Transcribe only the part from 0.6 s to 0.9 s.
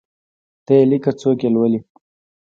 ته یی